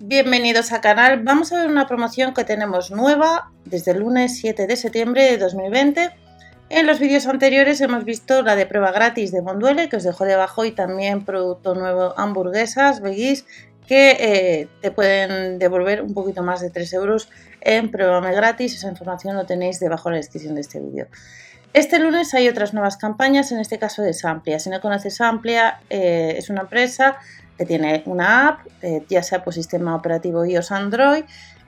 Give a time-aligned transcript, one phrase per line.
[0.00, 1.22] Bienvenidos al canal.
[1.22, 5.38] Vamos a ver una promoción que tenemos nueva desde el lunes 7 de septiembre de
[5.38, 6.10] 2020.
[6.70, 10.24] En los vídeos anteriores hemos visto la de prueba gratis de Monduele, que os dejo
[10.24, 13.46] debajo, y también producto nuevo hamburguesas, veggies,
[13.86, 17.28] que eh, te pueden devolver un poquito más de 3 euros
[17.60, 18.74] en prueba gratis.
[18.74, 21.06] Esa información lo tenéis debajo en la descripción de este vídeo.
[21.72, 24.58] Este lunes hay otras nuevas campañas, en este caso de Samplia.
[24.58, 27.18] Si no conoces Amplia, eh, es una empresa
[27.60, 31.24] que tiene una app, eh, ya sea por sistema operativo iOS Android,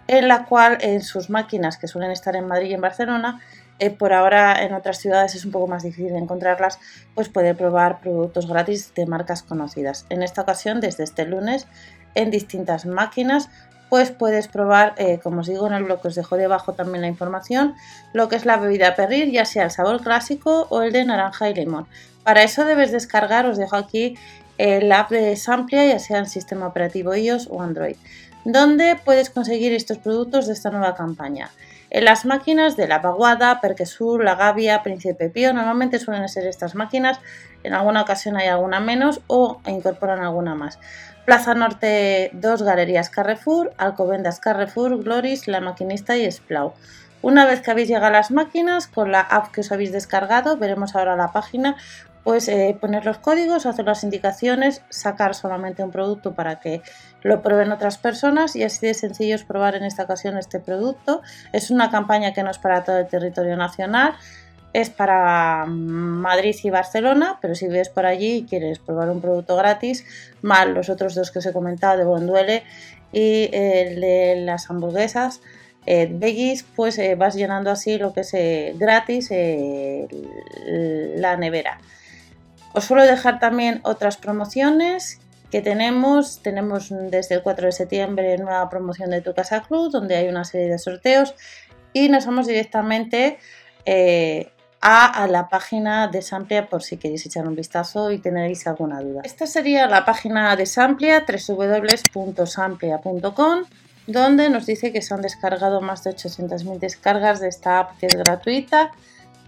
[0.07, 3.43] en la cual en sus máquinas que suelen estar en Madrid y en Barcelona,
[3.79, 6.79] eh, por ahora en otras ciudades es un poco más difícil encontrarlas,
[7.15, 10.07] pues puede probar productos gratis de marcas conocidas.
[10.09, 11.67] En esta ocasión, desde este lunes,
[12.15, 13.51] en distintas máquinas,
[13.93, 17.09] pues puedes probar, eh, como os digo en el blog os dejo debajo también la
[17.09, 17.75] información,
[18.15, 21.51] lo que es la bebida perrir, ya sea el sabor clásico o el de naranja
[21.51, 21.87] y limón.
[22.25, 24.17] Para eso debes descargar, os dejo aquí
[24.57, 27.97] el app de Samplia, ya sea en sistema operativo iOS o Android,
[28.47, 31.51] donde puedes conseguir estos productos de esta nueva campaña.
[31.95, 36.75] En las máquinas de La Paguada, Perquesur, La Gavia, Príncipe Pío, normalmente suelen ser estas
[36.75, 37.21] máquinas,
[37.65, 40.79] en alguna ocasión hay alguna menos o incorporan alguna más.
[41.27, 46.73] Plaza Norte 2, Galerías Carrefour, Alcobendas Carrefour, Gloris, La Maquinista y Splau.
[47.21, 50.57] Una vez que habéis llegado a las máquinas, con la app que os habéis descargado,
[50.57, 51.77] veremos ahora la página,
[52.25, 56.83] pues eh, poner los códigos, hacer las indicaciones, sacar solamente un producto para que
[57.23, 61.23] lo prueben otras personas y así de sencillo es probar en esta ocasión este producto.
[61.53, 64.15] Es una campaña que no es para todo el territorio nacional,
[64.73, 69.57] es para Madrid y Barcelona, pero si vives por allí y quieres probar un producto
[69.57, 70.05] gratis,
[70.41, 72.63] más los otros dos que os he comentado de Bonduele
[73.13, 75.41] y el de las hamburguesas,
[75.85, 80.07] eh, pues eh, vas llenando así lo que es eh, gratis eh,
[81.17, 81.79] la nevera.
[82.75, 85.21] Os suelo dejar también otras promociones
[85.51, 86.41] que tenemos.
[86.43, 90.45] Tenemos desde el 4 de septiembre nueva promoción de Tu Casa Club, donde hay una
[90.45, 91.35] serie de sorteos.
[91.93, 93.39] Y nos vamos directamente
[93.85, 99.01] eh, a, la página de Samplia por si queréis echar un vistazo y tenéis alguna
[99.01, 99.21] duda.
[99.23, 103.65] Esta sería la página de Samplia, www.samplia.com,
[104.09, 108.07] donde nos dice que se han descargado más de 800.000 descargas de esta app que
[108.07, 108.91] es gratuita,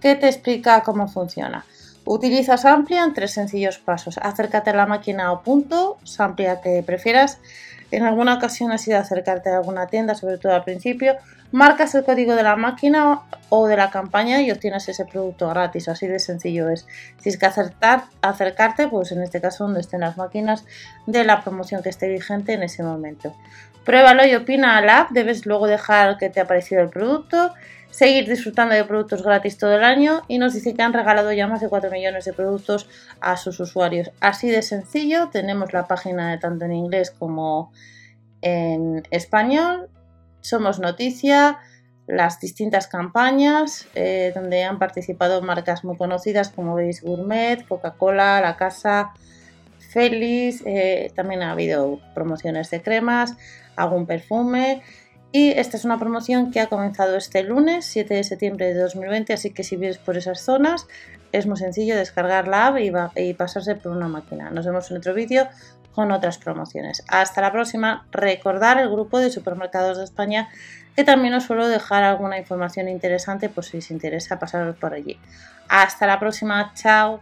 [0.00, 1.64] que te explica cómo funciona.
[2.06, 4.18] Utiliza Samplia en tres sencillos pasos.
[4.18, 7.38] Acércate a la máquina o punto, Samplia que prefieras.
[7.90, 11.16] En alguna ocasión has ido a acercarte a alguna tienda, sobre todo al principio.
[11.50, 15.88] Marcas el código de la máquina o de la campaña y obtienes ese producto gratis.
[15.88, 16.86] Así de sencillo es.
[17.20, 20.64] Si es que acertar, acercarte, pues en este caso donde estén las máquinas
[21.06, 23.34] de la promoción que esté vigente en ese momento.
[23.84, 25.10] Pruébalo y opina al app.
[25.10, 27.54] Debes luego dejar que te ha parecido el producto
[27.94, 31.46] seguir disfrutando de productos gratis todo el año y nos dice que han regalado ya
[31.46, 32.88] más de 4 millones de productos
[33.20, 34.10] a sus usuarios.
[34.18, 37.72] Así de sencillo, tenemos la página tanto en inglés como
[38.42, 39.88] en español.
[40.40, 41.58] Somos noticia,
[42.08, 48.56] las distintas campañas eh, donde han participado marcas muy conocidas como veis Gourmet, Coca-Cola, La
[48.56, 49.12] Casa,
[49.78, 53.36] Félix, eh, también ha habido promociones de cremas,
[53.76, 54.82] algún perfume
[55.36, 59.32] y esta es una promoción que ha comenzado este lunes, 7 de septiembre de 2020,
[59.32, 60.86] así que si vienes por esas zonas
[61.32, 62.76] es muy sencillo descargar la app
[63.16, 64.50] y, pasarse por una máquina.
[64.50, 65.48] Nos vemos en otro vídeo
[65.92, 67.02] con otras promociones.
[67.08, 68.06] Hasta la próxima.
[68.12, 70.50] Recordar el grupo de supermercados de España
[70.94, 75.18] que también os suelo dejar alguna información interesante por si os interesa pasaros por allí.
[75.68, 76.70] Hasta la próxima.
[76.76, 77.20] Chao.